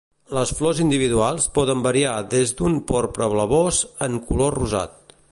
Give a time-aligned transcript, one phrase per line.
[0.35, 5.15] Les flors individuals poden variar des d'un porpra blavós en color rosat.